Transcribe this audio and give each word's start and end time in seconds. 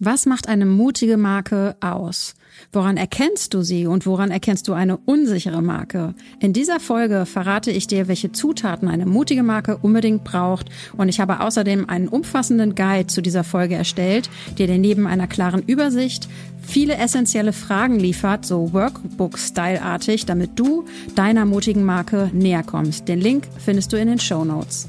Was 0.00 0.26
macht 0.26 0.48
eine 0.48 0.66
mutige 0.66 1.16
Marke 1.16 1.76
aus? 1.80 2.34
Woran 2.72 2.96
erkennst 2.96 3.54
du 3.54 3.62
sie 3.62 3.86
und 3.86 4.06
woran 4.06 4.32
erkennst 4.32 4.66
du 4.66 4.72
eine 4.72 4.96
unsichere 4.96 5.62
Marke? 5.62 6.14
In 6.40 6.52
dieser 6.52 6.80
Folge 6.80 7.26
verrate 7.26 7.70
ich 7.70 7.86
dir, 7.86 8.08
welche 8.08 8.32
Zutaten 8.32 8.88
eine 8.88 9.06
mutige 9.06 9.44
Marke 9.44 9.76
unbedingt 9.76 10.24
braucht 10.24 10.68
und 10.96 11.08
ich 11.08 11.20
habe 11.20 11.38
außerdem 11.38 11.88
einen 11.88 12.08
umfassenden 12.08 12.74
Guide 12.74 13.06
zu 13.06 13.22
dieser 13.22 13.44
Folge 13.44 13.76
erstellt, 13.76 14.30
der 14.58 14.66
dir 14.66 14.78
neben 14.78 15.06
einer 15.06 15.28
klaren 15.28 15.62
Übersicht 15.62 16.28
viele 16.60 16.96
essentielle 16.96 17.52
Fragen 17.52 18.00
liefert, 18.00 18.44
so 18.44 18.72
Workbook-Style-artig, 18.72 20.26
damit 20.26 20.58
du 20.58 20.86
deiner 21.14 21.44
mutigen 21.44 21.84
Marke 21.84 22.30
näher 22.32 22.64
kommst. 22.64 23.06
Den 23.06 23.20
Link 23.20 23.46
findest 23.58 23.92
du 23.92 23.96
in 23.96 24.08
den 24.08 24.18
Show 24.18 24.44
Notes. 24.44 24.88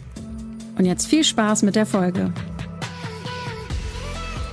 Und 0.80 0.86
jetzt 0.86 1.06
viel 1.06 1.24
Spaß 1.24 1.62
mit 1.62 1.76
der 1.76 1.86
Folge. 1.86 2.34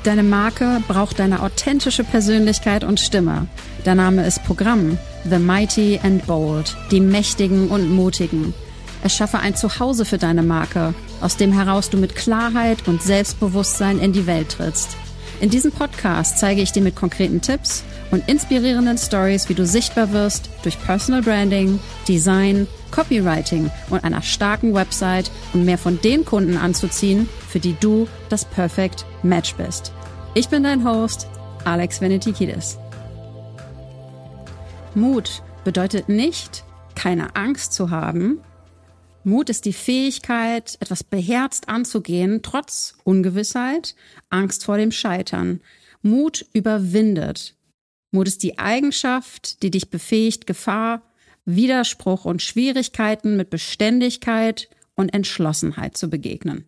Deine 0.04 0.24
Marke 0.24 0.82
braucht 0.88 1.20
deine 1.20 1.42
authentische 1.42 2.02
Persönlichkeit 2.02 2.82
und 2.82 2.98
Stimme. 2.98 3.46
Der 3.84 3.94
Name 3.94 4.26
ist 4.26 4.42
Programm. 4.42 4.98
The 5.30 5.38
Mighty 5.38 6.00
and 6.02 6.26
Bold. 6.26 6.76
Die 6.90 6.98
Mächtigen 6.98 7.68
und 7.68 7.88
Mutigen. 7.88 8.52
Erschaffe 9.04 9.38
ein 9.38 9.54
Zuhause 9.54 10.04
für 10.04 10.18
deine 10.18 10.42
Marke, 10.42 10.92
aus 11.20 11.36
dem 11.36 11.52
heraus 11.52 11.88
du 11.88 11.98
mit 11.98 12.16
Klarheit 12.16 12.88
und 12.88 13.00
Selbstbewusstsein 13.00 14.00
in 14.00 14.12
die 14.12 14.26
Welt 14.26 14.48
trittst. 14.48 14.96
In 15.42 15.50
diesem 15.50 15.72
Podcast 15.72 16.38
zeige 16.38 16.62
ich 16.62 16.70
dir 16.70 16.82
mit 16.82 16.94
konkreten 16.94 17.40
Tipps 17.40 17.82
und 18.12 18.28
inspirierenden 18.28 18.96
Stories, 18.96 19.48
wie 19.48 19.54
du 19.54 19.66
sichtbar 19.66 20.12
wirst 20.12 20.48
durch 20.62 20.80
Personal 20.80 21.20
Branding, 21.20 21.80
Design, 22.06 22.68
Copywriting 22.92 23.68
und 23.90 24.04
einer 24.04 24.22
starken 24.22 24.72
Website, 24.72 25.32
um 25.52 25.64
mehr 25.64 25.78
von 25.78 26.00
den 26.00 26.24
Kunden 26.24 26.56
anzuziehen, 26.56 27.28
für 27.48 27.58
die 27.58 27.74
du 27.80 28.06
das 28.28 28.44
Perfect 28.44 29.04
Match 29.24 29.56
bist. 29.56 29.92
Ich 30.34 30.48
bin 30.48 30.62
dein 30.62 30.84
Host, 30.88 31.26
Alex 31.64 32.00
Venetikidis. 32.00 32.78
Mut 34.94 35.42
bedeutet 35.64 36.08
nicht, 36.08 36.62
keine 36.94 37.34
Angst 37.34 37.72
zu 37.72 37.90
haben. 37.90 38.38
Mut 39.24 39.50
ist 39.50 39.64
die 39.64 39.72
Fähigkeit, 39.72 40.76
etwas 40.80 41.04
beherzt 41.04 41.68
anzugehen, 41.68 42.42
trotz 42.42 42.96
Ungewissheit, 43.04 43.94
Angst 44.30 44.64
vor 44.64 44.76
dem 44.76 44.90
Scheitern. 44.90 45.60
Mut 46.02 46.44
überwindet. 46.52 47.54
Mut 48.10 48.26
ist 48.26 48.42
die 48.42 48.58
Eigenschaft, 48.58 49.62
die 49.62 49.70
dich 49.70 49.90
befähigt, 49.90 50.46
Gefahr, 50.46 51.02
Widerspruch 51.44 52.24
und 52.24 52.42
Schwierigkeiten 52.42 53.36
mit 53.36 53.50
Beständigkeit 53.50 54.68
und 54.94 55.14
Entschlossenheit 55.14 55.96
zu 55.96 56.10
begegnen. 56.10 56.64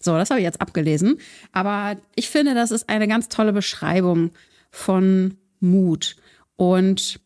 So, 0.00 0.16
das 0.16 0.30
habe 0.30 0.40
ich 0.40 0.44
jetzt 0.44 0.60
abgelesen. 0.60 1.18
Aber 1.52 1.96
ich 2.14 2.28
finde, 2.28 2.54
das 2.54 2.70
ist 2.70 2.88
eine 2.88 3.08
ganz 3.08 3.28
tolle 3.28 3.52
Beschreibung 3.52 4.30
von 4.70 5.36
Mut. 5.60 6.16
Und 6.56 7.20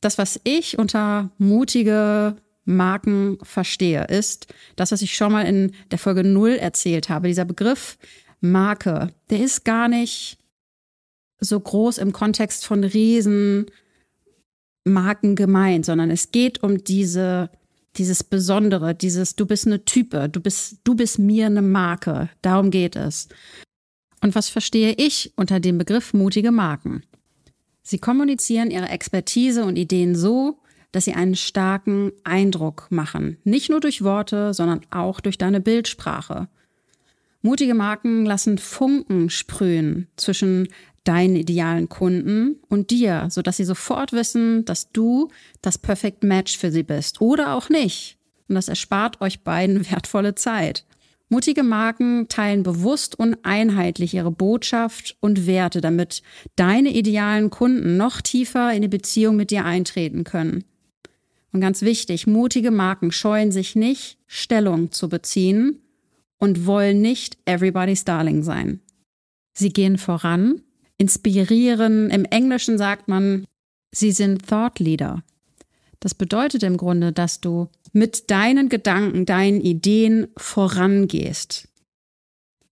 das, 0.00 0.18
was 0.18 0.40
ich 0.44 0.78
unter 0.78 1.30
mutige 1.38 2.36
Marken 2.68 3.38
verstehe, 3.42 4.04
ist 4.04 4.46
das, 4.76 4.92
was 4.92 5.00
ich 5.00 5.14
schon 5.14 5.32
mal 5.32 5.46
in 5.46 5.72
der 5.90 5.98
Folge 5.98 6.22
0 6.22 6.50
erzählt 6.50 7.08
habe. 7.08 7.28
Dieser 7.28 7.46
Begriff 7.46 7.96
Marke, 8.40 9.08
der 9.30 9.40
ist 9.40 9.64
gar 9.64 9.88
nicht 9.88 10.38
so 11.40 11.58
groß 11.58 11.98
im 11.98 12.12
Kontext 12.12 12.66
von 12.66 12.84
Riesen 12.84 13.66
Marken 14.84 15.34
gemeint, 15.34 15.86
sondern 15.86 16.10
es 16.10 16.30
geht 16.30 16.62
um 16.62 16.84
diese 16.84 17.50
dieses 17.96 18.22
Besondere, 18.22 18.94
dieses 18.94 19.34
du 19.34 19.46
bist 19.46 19.66
eine 19.66 19.84
Type, 19.84 20.28
du 20.28 20.40
bist 20.40 20.78
du 20.84 20.94
bist 20.94 21.18
mir 21.18 21.46
eine 21.46 21.62
Marke. 21.62 22.28
Darum 22.42 22.70
geht 22.70 22.96
es. 22.96 23.28
Und 24.22 24.34
was 24.34 24.50
verstehe 24.50 24.92
ich 24.92 25.32
unter 25.36 25.58
dem 25.58 25.78
Begriff 25.78 26.12
mutige 26.12 26.52
Marken? 26.52 27.02
Sie 27.82 27.98
kommunizieren 27.98 28.70
ihre 28.70 28.90
Expertise 28.90 29.64
und 29.64 29.76
Ideen 29.76 30.14
so, 30.14 30.58
dass 30.92 31.04
sie 31.04 31.14
einen 31.14 31.36
starken 31.36 32.12
Eindruck 32.24 32.86
machen. 32.90 33.38
Nicht 33.44 33.70
nur 33.70 33.80
durch 33.80 34.02
Worte, 34.02 34.54
sondern 34.54 34.80
auch 34.90 35.20
durch 35.20 35.38
deine 35.38 35.60
Bildsprache. 35.60 36.48
Mutige 37.42 37.74
Marken 37.74 38.24
lassen 38.24 38.58
Funken 38.58 39.30
sprühen 39.30 40.08
zwischen 40.16 40.68
deinen 41.04 41.36
idealen 41.36 41.88
Kunden 41.88 42.56
und 42.68 42.90
dir, 42.90 43.28
sodass 43.30 43.56
sie 43.56 43.64
sofort 43.64 44.12
wissen, 44.12 44.64
dass 44.64 44.92
du 44.92 45.28
das 45.62 45.78
Perfect 45.78 46.24
Match 46.24 46.58
für 46.58 46.70
sie 46.70 46.82
bist 46.82 47.20
oder 47.20 47.54
auch 47.54 47.70
nicht. 47.70 48.18
Und 48.48 48.56
das 48.56 48.68
erspart 48.68 49.20
euch 49.20 49.40
beiden 49.44 49.90
wertvolle 49.90 50.34
Zeit. 50.34 50.84
Mutige 51.30 51.62
Marken 51.62 52.28
teilen 52.28 52.62
bewusst 52.62 53.18
und 53.18 53.36
einheitlich 53.42 54.14
ihre 54.14 54.30
Botschaft 54.30 55.16
und 55.20 55.46
Werte, 55.46 55.82
damit 55.82 56.22
deine 56.56 56.90
idealen 56.90 57.50
Kunden 57.50 57.98
noch 57.98 58.22
tiefer 58.22 58.72
in 58.72 58.82
die 58.82 58.88
Beziehung 58.88 59.36
mit 59.36 59.50
dir 59.50 59.66
eintreten 59.66 60.24
können. 60.24 60.64
Und 61.52 61.60
ganz 61.60 61.82
wichtig, 61.82 62.26
mutige 62.26 62.70
Marken 62.70 63.10
scheuen 63.10 63.52
sich 63.52 63.74
nicht, 63.74 64.18
Stellung 64.26 64.92
zu 64.92 65.08
beziehen 65.08 65.80
und 66.38 66.66
wollen 66.66 67.00
nicht 67.00 67.38
everybody's 67.46 68.04
darling 68.04 68.42
sein. 68.42 68.80
Sie 69.54 69.70
gehen 69.70 69.98
voran 69.98 70.62
inspirieren. 70.98 72.10
Im 72.10 72.24
Englischen 72.26 72.76
sagt 72.76 73.08
man, 73.08 73.46
sie 73.92 74.12
sind 74.12 74.46
Thought 74.46 74.80
Leader. 74.80 75.22
Das 76.00 76.14
bedeutet 76.14 76.62
im 76.62 76.76
Grunde, 76.76 77.12
dass 77.12 77.40
du 77.40 77.68
mit 77.92 78.30
deinen 78.30 78.68
Gedanken, 78.68 79.24
deinen 79.24 79.60
Ideen 79.60 80.28
vorangehst. 80.36 81.68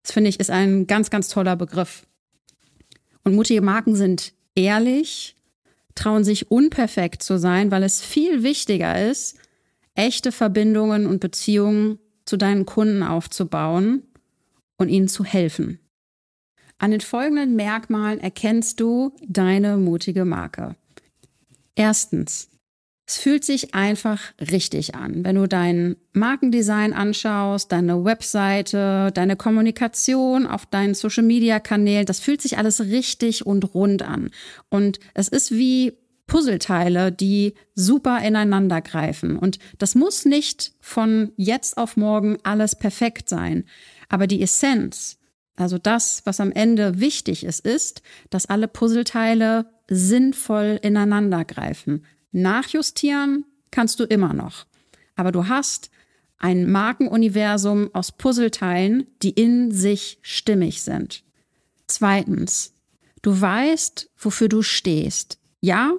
Das 0.03 0.13
finde 0.13 0.31
ich 0.31 0.39
ist 0.39 0.51
ein 0.51 0.87
ganz, 0.87 1.11
ganz 1.11 1.29
toller 1.29 1.57
Begriff. 1.57 2.07
Und 3.25 3.35
mutige 3.35 3.63
Marken 3.63 3.97
sind 3.97 4.35
ehrlich, 4.55 5.37
trauen 5.97 6.23
sich 6.23 6.51
unperfekt 6.51 7.23
zu 7.23 7.39
sein, 7.39 7.73
weil 7.73 7.83
es 7.83 8.01
viel 8.01 8.45
wichtiger 8.45 9.11
ist, 9.11 9.37
echte 9.97 10.31
Verbindungen 10.31 11.07
und 11.07 11.21
Beziehungen 11.21 11.99
zu 12.25 12.37
deinen 12.37 12.67
Kunden 12.67 13.03
aufzubauen 13.03 14.03
und 14.77 14.89
ihnen 14.89 15.09
zu 15.09 15.25
helfen. 15.25 15.81
An 16.79 16.91
den 16.91 17.01
folgenden 17.01 17.57
Merkmalen 17.57 18.21
erkennst 18.21 18.81
du 18.81 19.13
deine 19.27 19.79
mutige 19.79 20.25
Marke. 20.25 20.77
Erstens, 21.75 22.51
es 23.07 23.19
fühlt 23.19 23.45
sich 23.45 23.75
einfach 23.75 24.21
richtig 24.51 24.97
an. 24.97 25.25
Wenn 25.25 25.37
du 25.37 25.47
dein 25.47 25.97
Markendesign 26.13 26.93
anschaust, 26.93 27.71
deine 27.71 28.05
Webseite, 28.05 29.13
deine 29.15 29.37
Kommunikation 29.37 30.47
auf 30.47 30.67
deinen 30.67 30.95
Social-Media-Kanälen, 30.95 32.07
das 32.07 32.19
fühlt 32.19 32.43
sich 32.43 32.59
alles 32.59 32.81
richtig 32.81 33.47
und 33.47 33.75
rund 33.75 34.03
an. 34.03 34.31
Und 34.71 34.99
es 35.15 35.29
ist 35.29 35.53
wie 35.53 35.93
Puzzleteile, 36.27 37.13
die 37.13 37.55
super 37.77 38.21
ineinander 38.25 38.81
greifen. 38.81 39.39
Und 39.39 39.61
das 39.79 39.95
muss 39.95 40.25
nicht 40.25 40.73
von 40.81 41.31
jetzt 41.37 41.79
auf 41.79 41.97
morgen 41.97 42.39
alles 42.43 42.75
perfekt 42.75 43.29
sein. 43.29 43.65
Aber 44.09 44.27
die 44.27 44.43
Essenz, 44.43 45.19
also 45.55 45.79
das, 45.79 46.23
was 46.25 46.41
am 46.41 46.51
Ende 46.51 46.99
wichtig 46.99 47.45
ist, 47.45 47.65
ist, 47.65 48.03
dass 48.31 48.47
alle 48.47 48.67
Puzzleteile 48.67 49.67
sinnvoll 49.89 50.81
ineinander 50.83 51.45
greifen. 51.45 52.05
Nachjustieren 52.33 53.45
kannst 53.71 54.01
du 54.01 54.05
immer 54.05 54.33
noch. 54.33 54.67
Aber 55.15 55.33
du 55.33 55.49
hast 55.49 55.91
ein 56.39 56.71
Markenuniversum 56.71 57.91
aus 57.95 58.13
Puzzleteilen, 58.13 59.07
die 59.23 59.31
in 59.31 59.71
sich 59.73 60.19
stimmig 60.23 60.83
sind. 60.83 61.23
Zweitens, 61.87 62.75
du 63.23 63.41
weißt, 63.41 64.11
wofür 64.19 64.49
du 64.49 64.63
stehst. 64.63 65.39
Ja, 65.61 65.93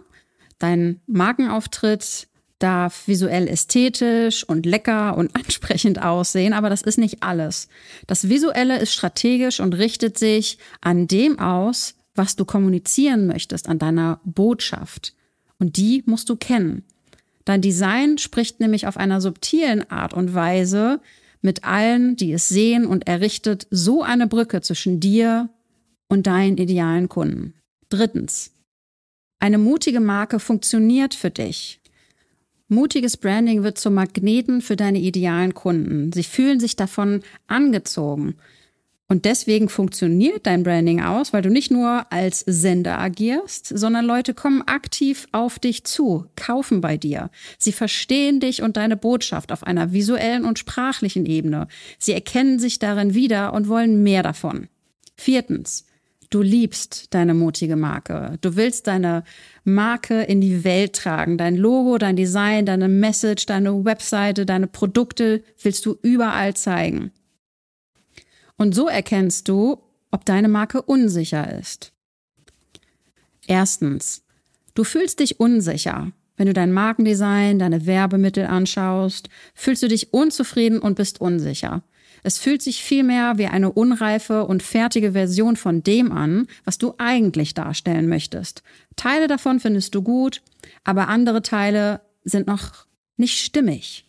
dein 0.60 1.02
Markenauftritt 1.08 2.28
darf 2.60 3.08
visuell 3.08 3.48
ästhetisch 3.48 4.44
und 4.44 4.66
lecker 4.66 5.18
und 5.18 5.36
ansprechend 5.36 6.02
aussehen, 6.02 6.54
aber 6.54 6.70
das 6.70 6.82
ist 6.82 6.98
nicht 6.98 7.24
alles. 7.24 7.68
Das 8.06 8.30
Visuelle 8.30 8.80
ist 8.80 8.94
strategisch 8.94 9.60
und 9.60 9.74
richtet 9.74 10.18
sich 10.18 10.58
an 10.82 11.08
dem 11.08 11.40
aus, 11.40 11.96
was 12.16 12.36
du 12.36 12.46
kommunizieren 12.46 13.28
möchtest, 13.28 13.70
an 13.70 13.80
deiner 13.80 14.20
Botschaft. 14.24 15.14
Und 15.60 15.78
die 15.78 16.04
musst 16.06 16.30
du 16.30 16.36
kennen. 16.36 16.84
Dein 17.46 17.62
Design 17.62 18.18
spricht 18.18 18.60
nämlich 18.60 18.88
auf 18.88 18.98
einer 18.98 19.22
subtilen 19.22 19.90
Art 19.90 20.14
und 20.14 20.34
Weise 20.34 21.00
mit 21.42 21.64
allen, 21.64 22.16
die 22.16 22.34
es 22.34 22.50
sehen 22.50 22.86
und 22.86 23.08
errichtet 23.08 23.68
so 23.72 24.04
eine 24.04 24.28
Brücke 24.28 24.62
zwischen 24.62 25.00
dir 25.00 25.50
und 26.10 26.28
deinen 26.28 26.58
idealen 26.58 27.10
Kunden. 27.10 27.54
Drittens. 27.90 28.52
Eine 29.40 29.58
mutige 29.58 30.00
Marke 30.00 30.40
funktioniert 30.40 31.14
für 31.14 31.30
dich. 31.30 31.80
Mutiges 32.70 33.16
Branding 33.16 33.64
wird 33.64 33.78
zum 33.78 33.94
Magneten 33.94 34.62
für 34.62 34.76
deine 34.76 35.00
idealen 35.00 35.54
Kunden. 35.54 36.12
Sie 36.12 36.24
fühlen 36.24 36.60
sich 36.60 36.76
davon 36.76 37.22
angezogen. 37.48 38.36
Und 39.10 39.24
deswegen 39.24 39.70
funktioniert 39.70 40.46
dein 40.46 40.64
Branding 40.64 41.02
aus, 41.02 41.32
weil 41.32 41.42
du 41.42 41.50
nicht 41.50 41.72
nur 41.72 42.12
als 42.12 42.42
Sender 42.42 43.00
agierst, 43.00 43.66
sondern 43.66 44.04
Leute 44.04 44.34
kommen 44.34 44.64
aktiv 44.64 45.28
auf 45.32 45.60
dich 45.60 45.86
zu, 45.86 46.26
kaufen 46.36 46.82
bei 46.82 46.98
dir. 46.98 47.30
Sie 47.58 47.72
verstehen 47.72 48.42
dich 48.42 48.62
und 48.62 48.76
deine 48.76 48.98
Botschaft 48.98 49.54
auf 49.54 49.64
einer 49.64 49.94
visuellen 49.94 50.44
und 50.44 50.60
sprachlichen 50.60 51.26
Ebene. 51.26 51.68
Sie 51.98 52.12
erkennen 52.12 52.60
sich 52.60 52.80
darin 52.80 53.14
wieder 53.14 53.54
und 53.54 53.70
wollen 53.70 54.04
mehr 54.04 54.24
davon. 54.24 54.68
Viertens. 55.16 55.86
Du 56.30 56.42
liebst 56.42 57.14
deine 57.14 57.34
mutige 57.34 57.78
Marke. 57.78 58.38
Du 58.42 58.58
willst 58.58 58.88
deine 58.88 59.24
Marke 59.64 60.24
in 60.24 60.42
die 60.42 60.66
Welt 60.66 60.92
tragen. 60.92 61.38
Dein 61.38 61.56
Logo, 61.56 61.98
dein 61.98 62.18
Design, 62.18 62.66
deine 62.66 62.90
Message, 62.90 63.46
deine 63.46 63.86
Webseite, 63.86 64.46
deine 64.46 64.68
Produkte 64.68 65.42
willst 65.62 65.86
du 65.86 65.98
überall 66.02 66.54
zeigen. 66.54 67.12
Und 68.58 68.74
so 68.74 68.88
erkennst 68.88 69.48
du, 69.48 69.82
ob 70.12 70.26
deine 70.26 70.48
Marke 70.48 70.82
unsicher 70.82 71.58
ist. 71.60 71.94
Erstens, 73.46 74.24
du 74.74 74.84
fühlst 74.84 75.20
dich 75.20 75.40
unsicher. 75.40 76.12
Wenn 76.36 76.48
du 76.48 76.54
dein 76.54 76.72
Markendesign, 76.72 77.60
deine 77.60 77.86
Werbemittel 77.86 78.46
anschaust, 78.46 79.30
fühlst 79.56 79.84
du 79.84 79.88
dich 79.88 80.14
unzufrieden 80.14 80.80
und 80.80 80.96
bist 80.96 81.20
unsicher. 81.20 81.84
Es 82.24 82.38
fühlt 82.40 82.62
sich 82.62 82.84
vielmehr 82.84 83.38
wie 83.38 83.48
eine 83.48 83.72
unreife 83.72 84.46
und 84.46 84.64
fertige 84.64 85.14
Version 85.14 85.56
von 85.56 85.84
dem 85.84 86.12
an, 86.12 86.48
was 86.66 86.78
du 86.78 86.94
eigentlich 86.98 87.54
darstellen 87.54 88.08
möchtest. 88.08 88.64
Teile 88.96 89.28
davon 89.28 89.60
findest 89.60 89.96
du 89.96 90.02
gut, 90.02 90.42
aber 90.84 91.08
andere 91.08 91.42
Teile 91.42 92.02
sind 92.24 92.48
noch 92.48 92.86
nicht 93.18 93.40
stimmig. 93.40 94.07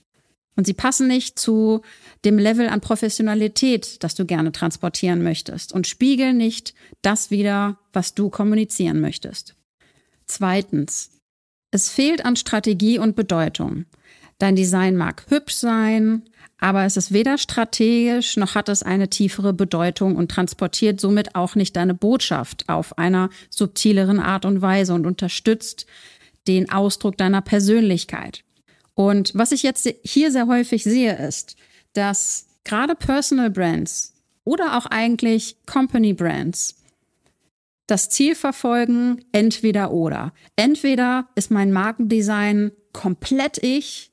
Und 0.58 0.66
sie 0.66 0.74
passen 0.74 1.06
nicht 1.06 1.38
zu 1.38 1.82
dem 2.24 2.36
Level 2.36 2.68
an 2.68 2.80
Professionalität, 2.80 4.02
das 4.02 4.16
du 4.16 4.26
gerne 4.26 4.50
transportieren 4.50 5.22
möchtest 5.22 5.72
und 5.72 5.86
spiegeln 5.86 6.36
nicht 6.36 6.74
das 7.00 7.30
wider, 7.30 7.78
was 7.92 8.14
du 8.14 8.28
kommunizieren 8.28 9.00
möchtest. 9.00 9.54
Zweitens. 10.26 11.12
Es 11.70 11.90
fehlt 11.90 12.24
an 12.24 12.34
Strategie 12.34 12.98
und 12.98 13.14
Bedeutung. 13.14 13.84
Dein 14.38 14.56
Design 14.56 14.96
mag 14.96 15.26
hübsch 15.28 15.54
sein, 15.54 16.24
aber 16.58 16.84
es 16.84 16.96
ist 16.96 17.12
weder 17.12 17.38
strategisch 17.38 18.36
noch 18.36 18.56
hat 18.56 18.68
es 18.68 18.82
eine 18.82 19.08
tiefere 19.08 19.52
Bedeutung 19.52 20.16
und 20.16 20.32
transportiert 20.32 21.00
somit 21.00 21.36
auch 21.36 21.54
nicht 21.54 21.76
deine 21.76 21.94
Botschaft 21.94 22.68
auf 22.68 22.98
einer 22.98 23.30
subtileren 23.48 24.18
Art 24.18 24.44
und 24.44 24.60
Weise 24.60 24.92
und 24.94 25.06
unterstützt 25.06 25.86
den 26.48 26.68
Ausdruck 26.68 27.16
deiner 27.16 27.42
Persönlichkeit. 27.42 28.42
Und 28.98 29.30
was 29.32 29.52
ich 29.52 29.62
jetzt 29.62 29.88
hier 30.02 30.32
sehr 30.32 30.48
häufig 30.48 30.82
sehe, 30.82 31.16
ist, 31.16 31.54
dass 31.92 32.48
gerade 32.64 32.96
Personal 32.96 33.48
Brands 33.48 34.12
oder 34.42 34.76
auch 34.76 34.86
eigentlich 34.86 35.56
Company 35.66 36.14
Brands 36.14 36.82
das 37.86 38.08
Ziel 38.08 38.34
verfolgen, 38.34 39.24
entweder 39.30 39.92
oder. 39.92 40.32
Entweder 40.56 41.28
ist 41.36 41.52
mein 41.52 41.70
Markendesign 41.70 42.72
komplett 42.92 43.62
ich, 43.62 44.10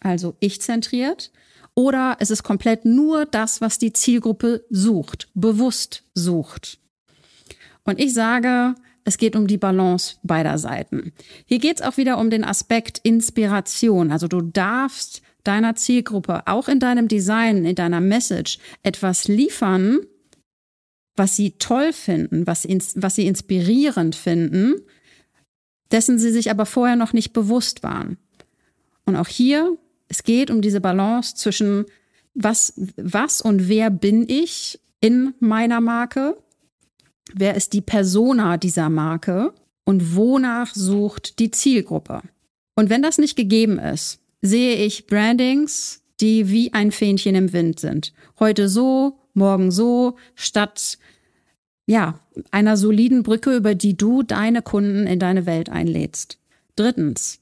also 0.00 0.34
ich 0.40 0.60
zentriert, 0.60 1.30
oder 1.76 2.16
es 2.18 2.32
ist 2.32 2.42
komplett 2.42 2.84
nur 2.84 3.26
das, 3.26 3.60
was 3.60 3.78
die 3.78 3.92
Zielgruppe 3.92 4.64
sucht, 4.70 5.28
bewusst 5.34 6.02
sucht. 6.14 6.80
Und 7.84 8.00
ich 8.00 8.12
sage, 8.12 8.74
es 9.04 9.18
geht 9.18 9.36
um 9.36 9.46
die 9.46 9.58
Balance 9.58 10.16
beider 10.22 10.58
Seiten. 10.58 11.12
Hier 11.46 11.58
geht 11.58 11.80
es 11.80 11.82
auch 11.82 11.96
wieder 11.96 12.18
um 12.18 12.30
den 12.30 12.44
Aspekt 12.44 12.98
Inspiration. 13.02 14.10
Also 14.10 14.28
du 14.28 14.40
darfst 14.40 15.22
deiner 15.44 15.74
Zielgruppe 15.76 16.46
auch 16.46 16.68
in 16.68 16.80
deinem 16.80 17.08
Design, 17.08 17.64
in 17.64 17.74
deiner 17.74 18.00
Message 18.00 18.58
etwas 18.82 19.28
liefern, 19.28 20.00
was 21.16 21.36
sie 21.36 21.52
toll 21.52 21.92
finden, 21.92 22.46
was, 22.46 22.66
was 22.96 23.14
sie 23.14 23.26
inspirierend 23.26 24.16
finden, 24.16 24.76
dessen 25.92 26.18
sie 26.18 26.32
sich 26.32 26.50
aber 26.50 26.66
vorher 26.66 26.96
noch 26.96 27.12
nicht 27.12 27.32
bewusst 27.32 27.82
waren. 27.82 28.16
Und 29.04 29.16
auch 29.16 29.28
hier 29.28 29.76
es 30.08 30.22
geht 30.22 30.50
um 30.50 30.60
diese 30.60 30.80
Balance 30.80 31.34
zwischen 31.34 31.86
was, 32.34 32.74
was 32.96 33.40
und 33.40 33.68
wer 33.68 33.90
bin 33.90 34.28
ich 34.28 34.80
in 35.00 35.34
meiner 35.40 35.80
Marke? 35.80 36.36
Wer 37.32 37.54
ist 37.54 37.72
die 37.72 37.80
Persona 37.80 38.56
dieser 38.56 38.90
Marke? 38.90 39.52
Und 39.84 40.16
wonach 40.16 40.74
sucht 40.74 41.38
die 41.38 41.50
Zielgruppe? 41.50 42.22
Und 42.74 42.90
wenn 42.90 43.02
das 43.02 43.18
nicht 43.18 43.36
gegeben 43.36 43.78
ist, 43.78 44.20
sehe 44.40 44.76
ich 44.76 45.06
Brandings, 45.06 46.02
die 46.20 46.50
wie 46.50 46.72
ein 46.72 46.92
Fähnchen 46.92 47.34
im 47.34 47.52
Wind 47.52 47.80
sind. 47.80 48.12
Heute 48.38 48.68
so, 48.68 49.18
morgen 49.34 49.70
so, 49.70 50.16
statt 50.34 50.98
ja, 51.86 52.18
einer 52.50 52.76
soliden 52.76 53.22
Brücke, 53.22 53.54
über 53.54 53.74
die 53.74 53.96
du 53.96 54.22
deine 54.22 54.62
Kunden 54.62 55.06
in 55.06 55.18
deine 55.18 55.46
Welt 55.46 55.68
einlädst. 55.68 56.38
Drittens, 56.76 57.40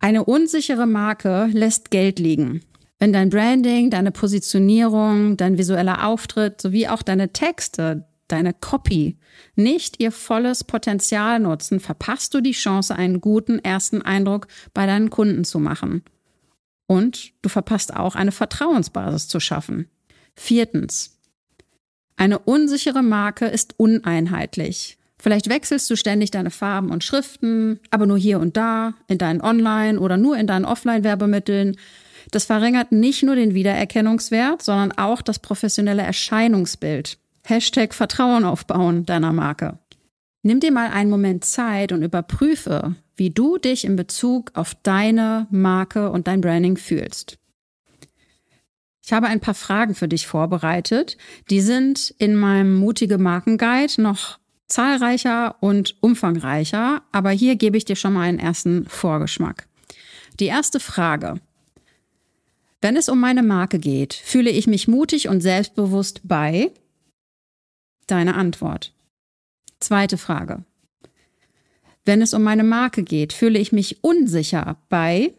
eine 0.00 0.24
unsichere 0.24 0.86
Marke 0.86 1.48
lässt 1.52 1.90
Geld 1.90 2.18
liegen. 2.18 2.62
Wenn 2.98 3.12
dein 3.12 3.30
Branding, 3.30 3.88
deine 3.88 4.12
Positionierung, 4.12 5.38
dein 5.38 5.56
visueller 5.56 6.06
Auftritt 6.06 6.60
sowie 6.60 6.88
auch 6.88 7.02
deine 7.02 7.32
Texte, 7.32 8.04
deine 8.32 8.54
Copy 8.54 9.18
nicht 9.54 10.00
ihr 10.00 10.12
volles 10.12 10.64
Potenzial 10.64 11.40
nutzen, 11.40 11.80
verpasst 11.80 12.34
du 12.34 12.40
die 12.40 12.52
Chance, 12.52 12.94
einen 12.94 13.20
guten 13.20 13.58
ersten 13.58 14.02
Eindruck 14.02 14.46
bei 14.74 14.86
deinen 14.86 15.10
Kunden 15.10 15.44
zu 15.44 15.58
machen. 15.58 16.02
Und 16.86 17.32
du 17.42 17.48
verpasst 17.48 17.94
auch 17.94 18.14
eine 18.14 18.32
Vertrauensbasis 18.32 19.28
zu 19.28 19.40
schaffen. 19.40 19.88
Viertens. 20.34 21.18
Eine 22.16 22.38
unsichere 22.38 23.02
Marke 23.02 23.46
ist 23.46 23.74
uneinheitlich. 23.78 24.98
Vielleicht 25.18 25.48
wechselst 25.48 25.88
du 25.90 25.96
ständig 25.96 26.30
deine 26.30 26.50
Farben 26.50 26.90
und 26.90 27.04
Schriften, 27.04 27.78
aber 27.90 28.06
nur 28.06 28.18
hier 28.18 28.40
und 28.40 28.56
da, 28.56 28.94
in 29.06 29.18
deinen 29.18 29.42
Online- 29.42 30.00
oder 30.00 30.16
nur 30.16 30.36
in 30.36 30.46
deinen 30.46 30.64
Offline-Werbemitteln. 30.64 31.76
Das 32.30 32.46
verringert 32.46 32.90
nicht 32.90 33.22
nur 33.22 33.36
den 33.36 33.54
Wiedererkennungswert, 33.54 34.62
sondern 34.62 34.92
auch 34.92 35.20
das 35.20 35.38
professionelle 35.38 36.02
Erscheinungsbild. 36.02 37.18
Hashtag 37.50 37.92
Vertrauen 37.92 38.44
aufbauen 38.44 39.04
deiner 39.04 39.32
Marke. 39.32 39.78
Nimm 40.42 40.60
dir 40.60 40.72
mal 40.72 40.90
einen 40.90 41.10
Moment 41.10 41.44
Zeit 41.44 41.92
und 41.92 42.02
überprüfe, 42.02 42.94
wie 43.16 43.30
du 43.30 43.58
dich 43.58 43.84
in 43.84 43.96
Bezug 43.96 44.52
auf 44.54 44.74
deine 44.82 45.46
Marke 45.50 46.10
und 46.10 46.26
dein 46.26 46.40
Branding 46.40 46.78
fühlst. 46.78 47.36
Ich 49.04 49.12
habe 49.12 49.26
ein 49.26 49.40
paar 49.40 49.54
Fragen 49.54 49.94
für 49.94 50.08
dich 50.08 50.26
vorbereitet. 50.26 51.18
Die 51.50 51.60
sind 51.60 52.14
in 52.18 52.36
meinem 52.36 52.76
Mutige 52.76 53.18
Markenguide 53.18 54.00
noch 54.00 54.38
zahlreicher 54.68 55.56
und 55.60 55.96
umfangreicher, 56.00 57.02
aber 57.12 57.30
hier 57.30 57.56
gebe 57.56 57.76
ich 57.76 57.84
dir 57.84 57.96
schon 57.96 58.12
mal 58.12 58.22
einen 58.22 58.38
ersten 58.38 58.86
Vorgeschmack. 58.86 59.66
Die 60.38 60.46
erste 60.46 60.80
Frage. 60.80 61.40
Wenn 62.80 62.96
es 62.96 63.10
um 63.10 63.20
meine 63.20 63.42
Marke 63.42 63.78
geht, 63.78 64.14
fühle 64.14 64.50
ich 64.50 64.66
mich 64.66 64.88
mutig 64.88 65.28
und 65.28 65.42
selbstbewusst 65.42 66.22
bei? 66.24 66.70
Deine 68.10 68.34
Antwort. 68.34 68.92
Zweite 69.78 70.18
Frage. 70.18 70.64
Wenn 72.04 72.22
es 72.22 72.34
um 72.34 72.42
meine 72.42 72.64
Marke 72.64 73.04
geht, 73.04 73.32
fühle 73.32 73.60
ich 73.60 73.70
mich 73.70 74.02
unsicher 74.02 74.78
bei? 74.88 75.32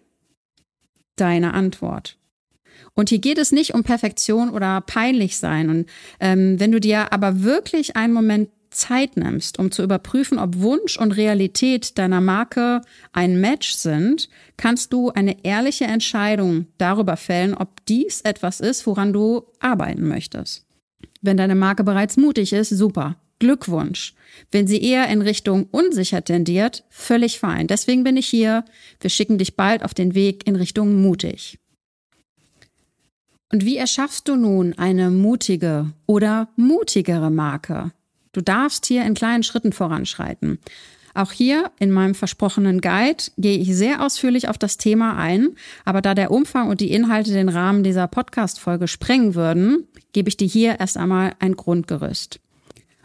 Deine 1.17 1.53
Antwort. 1.53 2.17
Und 2.93 3.09
hier 3.09 3.19
geht 3.19 3.39
es 3.39 3.51
nicht 3.51 3.73
um 3.73 3.83
Perfektion 3.83 4.49
oder 4.49 4.79
peinlich 4.79 5.37
sein. 5.37 5.69
Und 5.69 5.89
ähm, 6.21 6.61
wenn 6.61 6.71
du 6.71 6.79
dir 6.79 7.11
aber 7.11 7.43
wirklich 7.43 7.97
einen 7.97 8.13
Moment 8.13 8.49
Zeit 8.69 9.17
nimmst, 9.17 9.59
um 9.59 9.69
zu 9.71 9.83
überprüfen, 9.83 10.39
ob 10.39 10.59
Wunsch 10.59 10.97
und 10.97 11.11
Realität 11.11 11.97
deiner 11.97 12.21
Marke 12.21 12.79
ein 13.11 13.41
Match 13.41 13.73
sind, 13.73 14.29
kannst 14.55 14.93
du 14.93 15.09
eine 15.09 15.43
ehrliche 15.43 15.85
Entscheidung 15.85 16.67
darüber 16.77 17.17
fällen, 17.17 17.53
ob 17.53 17.85
dies 17.85 18.21
etwas 18.21 18.61
ist, 18.61 18.87
woran 18.87 19.11
du 19.11 19.43
arbeiten 19.59 20.07
möchtest. 20.07 20.65
Wenn 21.21 21.37
deine 21.37 21.55
Marke 21.55 21.83
bereits 21.83 22.17
mutig 22.17 22.53
ist, 22.53 22.69
super. 22.69 23.15
Glückwunsch. 23.39 24.13
Wenn 24.51 24.67
sie 24.67 24.81
eher 24.81 25.07
in 25.09 25.21
Richtung 25.21 25.67
unsicher 25.71 26.23
tendiert, 26.23 26.83
völlig 26.89 27.39
fein. 27.39 27.67
Deswegen 27.67 28.03
bin 28.03 28.17
ich 28.17 28.27
hier. 28.27 28.63
Wir 28.99 29.09
schicken 29.09 29.37
dich 29.37 29.55
bald 29.55 29.83
auf 29.83 29.93
den 29.93 30.13
Weg 30.13 30.47
in 30.47 30.55
Richtung 30.55 31.01
mutig. 31.01 31.57
Und 33.51 33.65
wie 33.65 33.77
erschaffst 33.77 34.27
du 34.27 34.35
nun 34.35 34.73
eine 34.77 35.09
mutige 35.09 35.91
oder 36.05 36.49
mutigere 36.55 37.29
Marke? 37.31 37.91
Du 38.31 38.41
darfst 38.41 38.85
hier 38.85 39.03
in 39.03 39.13
kleinen 39.13 39.43
Schritten 39.43 39.73
voranschreiten. 39.73 40.59
Auch 41.13 41.33
hier 41.33 41.71
in 41.79 41.91
meinem 41.91 42.15
versprochenen 42.15 42.79
Guide 42.79 43.23
gehe 43.37 43.57
ich 43.57 43.75
sehr 43.75 44.05
ausführlich 44.05 44.47
auf 44.47 44.57
das 44.57 44.77
Thema 44.77 45.17
ein, 45.17 45.49
aber 45.83 46.01
da 46.01 46.15
der 46.15 46.31
Umfang 46.31 46.69
und 46.69 46.79
die 46.79 46.91
Inhalte 46.91 47.31
den 47.31 47.49
Rahmen 47.49 47.83
dieser 47.83 48.07
Podcast-Folge 48.07 48.87
sprengen 48.87 49.35
würden, 49.35 49.87
gebe 50.13 50.29
ich 50.29 50.37
dir 50.37 50.47
hier 50.47 50.79
erst 50.79 50.97
einmal 50.97 51.33
ein 51.39 51.55
Grundgerüst. 51.55 52.39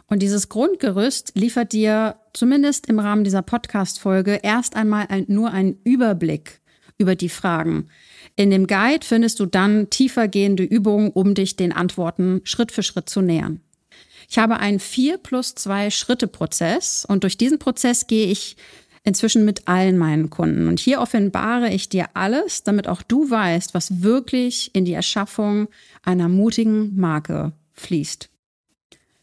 Und 0.07 0.21
dieses 0.21 0.49
Grundgerüst 0.49 1.33
liefert 1.35 1.73
dir 1.73 2.15
zumindest 2.33 2.87
im 2.87 2.99
Rahmen 2.99 3.23
dieser 3.23 3.41
Podcast-Folge 3.41 4.39
erst 4.41 4.75
einmal 4.75 5.07
ein, 5.09 5.25
nur 5.27 5.51
einen 5.51 5.79
Überblick 5.83 6.61
über 6.97 7.15
die 7.15 7.29
Fragen. 7.29 7.89
In 8.35 8.49
dem 8.49 8.67
Guide 8.67 9.05
findest 9.05 9.39
du 9.39 9.45
dann 9.45 9.89
tiefergehende 9.89 10.63
Übungen, 10.63 11.11
um 11.11 11.33
dich 11.33 11.55
den 11.55 11.73
Antworten 11.73 12.41
Schritt 12.43 12.71
für 12.71 12.83
Schritt 12.83 13.09
zu 13.09 13.21
nähern. 13.21 13.61
Ich 14.29 14.37
habe 14.37 14.57
einen 14.57 14.79
vier 14.79 15.17
plus 15.17 15.55
zwei 15.55 15.89
Schritte 15.89 16.27
Prozess 16.27 17.05
und 17.07 17.23
durch 17.23 17.37
diesen 17.37 17.59
Prozess 17.59 18.07
gehe 18.07 18.27
ich 18.27 18.57
inzwischen 19.07 19.45
mit 19.45 19.69
allen 19.69 19.97
meinen 19.97 20.29
Kunden. 20.29 20.67
Und 20.67 20.81
hier 20.81 20.99
offenbare 20.99 21.69
ich 21.69 21.87
dir 21.87 22.07
alles, 22.13 22.63
damit 22.63 22.89
auch 22.89 23.01
du 23.01 23.29
weißt, 23.29 23.73
was 23.73 24.03
wirklich 24.03 24.69
in 24.73 24.83
die 24.83 24.91
Erschaffung 24.91 25.69
einer 26.03 26.27
mutigen 26.27 26.93
Marke 26.97 27.53
fließt. 27.71 28.29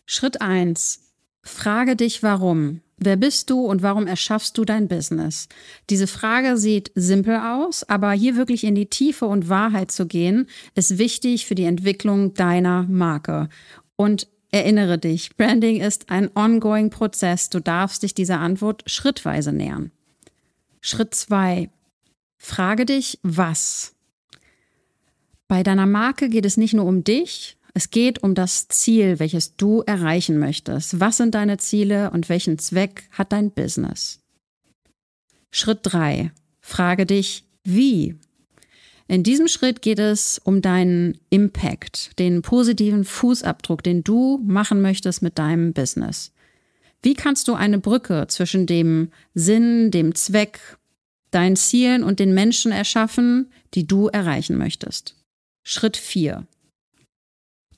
Schritt 0.07 0.41
eins: 0.41 1.13
Frage 1.43 1.97
dich 1.97 2.23
warum. 2.23 2.81
Wer 2.97 3.17
bist 3.17 3.51
du 3.51 3.67
und 3.67 3.83
warum 3.83 4.07
erschaffst 4.07 4.57
du 4.57 4.65
dein 4.65 4.89
Business? 4.89 5.49
Diese 5.91 6.07
Frage 6.07 6.57
sieht 6.57 6.91
simpel 6.95 7.37
aus, 7.37 7.83
aber 7.87 8.13
hier 8.13 8.37
wirklich 8.37 8.65
in 8.65 8.75
die 8.75 8.87
Tiefe 8.87 9.27
und 9.27 9.51
Wahrheit 9.51 9.91
zu 9.91 10.07
gehen, 10.07 10.47
ist 10.75 10.97
wichtig 10.97 11.45
für 11.45 11.57
die 11.57 11.65
Entwicklung 11.65 12.33
deiner 12.33 12.85
Marke. 12.85 13.51
Und 13.97 14.29
erinnere 14.55 14.99
dich, 14.99 15.37
Branding 15.37 15.81
ist 15.81 16.11
ein 16.11 16.31
ongoing 16.37 16.89
Prozess. 16.89 17.51
Du 17.51 17.59
darfst 17.59 18.05
dich 18.05 18.15
dieser 18.15 18.39
Antwort 18.39 18.85
schrittweise 18.87 19.53
nähern. 19.53 19.91
Schritt 20.81 21.15
zwei: 21.15 21.71
Frage 22.39 22.87
dich, 22.87 23.19
was? 23.23 23.95
Bei 25.49 25.63
deiner 25.65 25.87
Marke 25.87 26.29
geht 26.29 26.47
es 26.47 26.57
nicht 26.57 26.73
nur 26.73 26.87
um 26.87 27.03
dich, 27.03 27.59
es 27.75 27.91
geht 27.91 28.23
um 28.23 28.37
das 28.37 28.69
Ziel, 28.69 29.19
welches 29.19 29.57
du 29.57 29.83
erreichen 29.83 30.39
möchtest. 30.39 31.01
Was 31.01 31.17
sind 31.17 31.35
deine 31.35 31.59
Ziele 31.59 32.13
und 32.13 32.29
welchen 32.29 32.59
Zweck 32.59 33.09
hat 33.11 33.33
dein 33.33 33.51
Business? 33.51 34.21
Schritt 35.51 35.81
drei: 35.83 36.31
Frage 36.61 37.07
dich, 37.07 37.45
wie? 37.65 38.15
In 39.07 39.23
diesem 39.23 39.49
Schritt 39.49 39.83
geht 39.83 39.99
es 39.99 40.41
um 40.45 40.63
deinen 40.63 41.19
Impact, 41.29 42.19
den 42.19 42.43
positiven 42.43 43.05
Fußabdruck, 43.05 43.83
den 43.83 44.03
du 44.03 44.41
machen 44.43 44.81
möchtest 44.81 45.23
mit 45.23 45.39
deinem 45.39 45.73
Business. 45.75 46.33
Wie 47.03 47.15
kannst 47.15 47.49
du 47.49 47.55
eine 47.55 47.79
Brücke 47.79 48.27
zwischen 48.29 48.67
dem 48.67 49.11
Sinn, 49.35 49.91
dem 49.91 50.15
Zweck, 50.15 50.79
deinen 51.31 51.57
Zielen 51.57 52.03
und 52.03 52.19
den 52.19 52.33
Menschen 52.33 52.73
erschaffen, 52.73 53.51
die 53.75 53.87
du 53.87 54.09
erreichen 54.09 54.57
möchtest? 54.57 55.15
Schritt 55.63 55.99
4. 55.99 56.47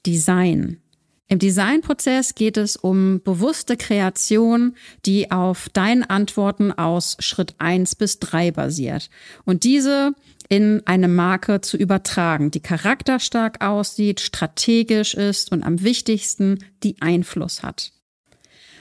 Design. 0.07 0.81
Im 1.29 1.41
Designprozess 1.41 2.37
geht 2.37 2.57
es 2.57 2.77
um 2.77 3.21
bewusste 3.21 3.77
Kreation, 3.77 4.77
die 5.05 5.33
auf 5.33 5.69
deinen 5.71 6.05
Antworten 6.05 6.71
aus 6.71 7.17
Schritt 7.19 7.57
1 7.59 7.97
bis 7.97 8.21
3 8.21 8.53
basiert. 8.53 9.11
Und 9.45 9.65
diese 9.65 10.15
in 10.49 10.83
eine 10.87 11.09
Marke 11.09 11.61
zu 11.61 11.77
übertragen, 11.77 12.51
die 12.51 12.61
charakterstark 12.61 13.65
aussieht, 13.65 14.21
strategisch 14.21 15.15
ist 15.15 15.51
und 15.53 15.63
am 15.63 15.83
wichtigsten 15.83 16.59
die 16.83 16.97
Einfluss 17.01 17.63
hat. 17.63 17.93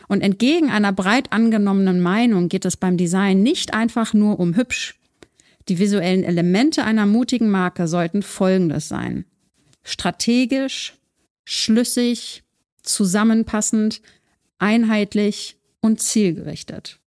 Und 0.07 0.21
entgegen 0.21 0.69
einer 0.69 0.91
breit 0.93 1.31
angenommenen 1.33 2.01
Meinung 2.01 2.49
geht 2.49 2.65
es 2.65 2.77
beim 2.77 2.97
Design 2.97 3.41
nicht 3.41 3.73
einfach 3.73 4.13
nur 4.13 4.39
um 4.39 4.55
hübsch. 4.55 4.99
Die 5.67 5.79
visuellen 5.79 6.23
Elemente 6.23 6.83
einer 6.83 7.07
mutigen 7.07 7.49
Marke 7.49 7.87
sollten 7.87 8.21
folgendes 8.21 8.87
sein 8.87 9.25
strategisch, 9.85 10.95
schlüssig, 11.45 12.43
zusammenpassend, 12.81 14.01
einheitlich 14.57 15.57
und 15.79 16.01
zielgerichtet. 16.01 16.99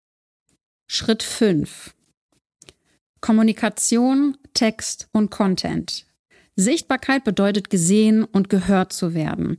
Schritt 0.86 1.22
5. 1.22 1.94
Kommunikation, 3.20 4.36
Text 4.58 5.08
und 5.12 5.30
Content. 5.30 6.04
Sichtbarkeit 6.56 7.22
bedeutet 7.22 7.70
gesehen 7.70 8.24
und 8.24 8.48
gehört 8.48 8.92
zu 8.92 9.14
werden. 9.14 9.56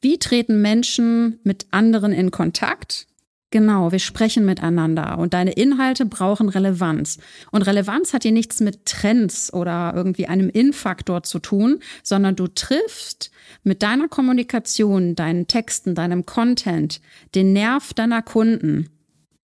Wie 0.00 0.18
treten 0.18 0.62
Menschen 0.62 1.38
mit 1.44 1.66
anderen 1.70 2.12
in 2.12 2.30
Kontakt? 2.30 3.08
Genau, 3.50 3.92
wir 3.92 3.98
sprechen 3.98 4.46
miteinander 4.46 5.18
und 5.18 5.34
deine 5.34 5.52
Inhalte 5.52 6.06
brauchen 6.06 6.48
Relevanz. 6.48 7.18
Und 7.50 7.60
Relevanz 7.60 8.14
hat 8.14 8.22
hier 8.22 8.32
nichts 8.32 8.60
mit 8.60 8.86
Trends 8.86 9.52
oder 9.52 9.92
irgendwie 9.94 10.28
einem 10.28 10.48
In-Faktor 10.48 11.24
zu 11.24 11.40
tun, 11.40 11.80
sondern 12.02 12.34
du 12.34 12.46
triffst 12.46 13.30
mit 13.64 13.82
deiner 13.82 14.08
Kommunikation, 14.08 15.14
deinen 15.14 15.46
Texten, 15.46 15.94
deinem 15.94 16.24
Content 16.24 17.02
den 17.34 17.52
Nerv 17.52 17.92
deiner 17.92 18.22
Kunden. 18.22 18.88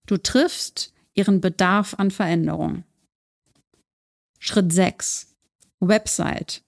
Du 0.06 0.16
triffst 0.16 0.94
ihren 1.12 1.42
Bedarf 1.42 1.92
an 1.98 2.10
Veränderung. 2.10 2.84
Schritt 4.46 4.74
6. 4.74 5.34
Website. 5.80 6.60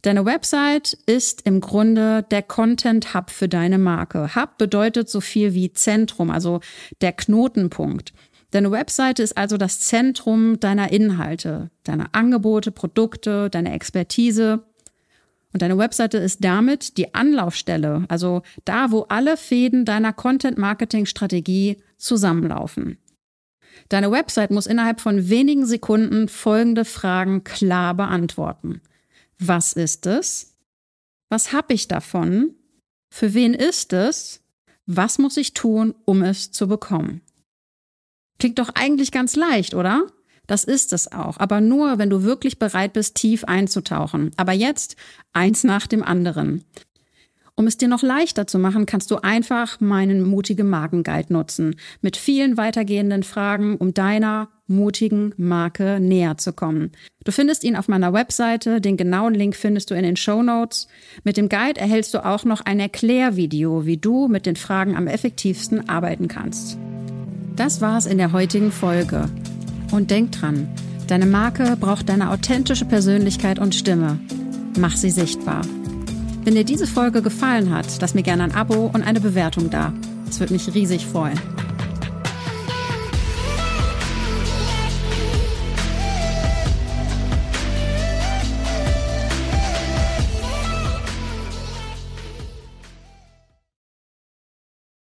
Deine 0.00 0.24
Website 0.24 0.96
ist 1.04 1.42
im 1.44 1.60
Grunde 1.60 2.22
der 2.30 2.42
Content 2.42 3.12
Hub 3.12 3.28
für 3.28 3.50
deine 3.50 3.76
Marke. 3.76 4.34
Hub 4.34 4.56
bedeutet 4.56 5.10
so 5.10 5.20
viel 5.20 5.52
wie 5.52 5.70
Zentrum, 5.70 6.30
also 6.30 6.60
der 7.02 7.12
Knotenpunkt. 7.12 8.14
Deine 8.50 8.70
Webseite 8.70 9.22
ist 9.22 9.36
also 9.36 9.58
das 9.58 9.80
Zentrum 9.80 10.58
deiner 10.58 10.90
Inhalte, 10.90 11.70
deiner 11.84 12.08
Angebote, 12.12 12.72
Produkte, 12.72 13.50
deiner 13.50 13.74
Expertise. 13.74 14.64
Und 15.52 15.60
deine 15.60 15.76
Webseite 15.76 16.16
ist 16.16 16.42
damit 16.42 16.96
die 16.96 17.14
Anlaufstelle, 17.14 18.06
also 18.08 18.40
da, 18.64 18.90
wo 18.90 19.02
alle 19.02 19.36
Fäden 19.36 19.84
deiner 19.84 20.14
Content-Marketing-Strategie 20.14 21.76
zusammenlaufen. 21.98 22.96
Deine 23.88 24.10
Website 24.10 24.50
muss 24.50 24.66
innerhalb 24.66 25.00
von 25.00 25.28
wenigen 25.28 25.66
Sekunden 25.66 26.28
folgende 26.28 26.84
Fragen 26.84 27.44
klar 27.44 27.94
beantworten. 27.94 28.80
Was 29.38 29.72
ist 29.72 30.06
es? 30.06 30.56
Was 31.28 31.52
habe 31.52 31.74
ich 31.74 31.88
davon? 31.88 32.54
Für 33.10 33.34
wen 33.34 33.54
ist 33.54 33.92
es? 33.92 34.42
Was 34.86 35.18
muss 35.18 35.36
ich 35.36 35.54
tun, 35.54 35.94
um 36.04 36.22
es 36.22 36.50
zu 36.50 36.66
bekommen? 36.66 37.20
Klingt 38.38 38.58
doch 38.58 38.70
eigentlich 38.74 39.12
ganz 39.12 39.36
leicht, 39.36 39.74
oder? 39.74 40.06
Das 40.46 40.64
ist 40.64 40.94
es 40.94 41.12
auch, 41.12 41.36
aber 41.36 41.60
nur, 41.60 41.98
wenn 41.98 42.08
du 42.08 42.22
wirklich 42.22 42.58
bereit 42.58 42.94
bist, 42.94 43.16
tief 43.16 43.44
einzutauchen. 43.44 44.30
Aber 44.38 44.52
jetzt 44.52 44.96
eins 45.34 45.62
nach 45.62 45.86
dem 45.86 46.02
anderen. 46.02 46.64
Um 47.58 47.66
es 47.66 47.76
dir 47.76 47.88
noch 47.88 48.04
leichter 48.04 48.46
zu 48.46 48.56
machen, 48.56 48.86
kannst 48.86 49.10
du 49.10 49.16
einfach 49.16 49.80
meinen 49.80 50.22
mutige 50.22 50.62
Markenguide 50.62 51.32
nutzen. 51.32 51.74
Mit 52.00 52.16
vielen 52.16 52.56
weitergehenden 52.56 53.24
Fragen, 53.24 53.74
um 53.74 53.92
deiner 53.92 54.48
mutigen 54.68 55.34
Marke 55.36 55.98
näher 55.98 56.38
zu 56.38 56.52
kommen. 56.52 56.92
Du 57.24 57.32
findest 57.32 57.64
ihn 57.64 57.74
auf 57.74 57.88
meiner 57.88 58.12
Webseite. 58.12 58.80
Den 58.80 58.96
genauen 58.96 59.34
Link 59.34 59.56
findest 59.56 59.90
du 59.90 59.96
in 59.96 60.04
den 60.04 60.14
Show 60.14 60.40
Notes. 60.40 60.86
Mit 61.24 61.36
dem 61.36 61.48
Guide 61.48 61.80
erhältst 61.80 62.14
du 62.14 62.24
auch 62.24 62.44
noch 62.44 62.60
ein 62.60 62.78
Erklärvideo, 62.78 63.86
wie 63.86 63.96
du 63.96 64.28
mit 64.28 64.46
den 64.46 64.54
Fragen 64.54 64.94
am 64.94 65.08
effektivsten 65.08 65.88
arbeiten 65.88 66.28
kannst. 66.28 66.78
Das 67.56 67.80
war's 67.80 68.06
in 68.06 68.18
der 68.18 68.30
heutigen 68.30 68.70
Folge. 68.70 69.28
Und 69.90 70.12
denk 70.12 70.30
dran, 70.30 70.68
deine 71.08 71.26
Marke 71.26 71.76
braucht 71.76 72.08
deine 72.08 72.30
authentische 72.30 72.84
Persönlichkeit 72.84 73.58
und 73.58 73.74
Stimme. 73.74 74.20
Mach 74.78 74.94
sie 74.94 75.10
sichtbar. 75.10 75.62
Wenn 76.48 76.54
dir 76.54 76.64
diese 76.64 76.86
Folge 76.86 77.20
gefallen 77.20 77.74
hat, 77.74 78.00
lass 78.00 78.14
mir 78.14 78.22
gerne 78.22 78.44
ein 78.44 78.54
Abo 78.54 78.90
und 78.94 79.02
eine 79.02 79.20
Bewertung 79.20 79.68
da. 79.68 79.92
Das 80.24 80.40
würde 80.40 80.54
mich 80.54 80.74
riesig 80.74 81.04
freuen. 81.04 81.38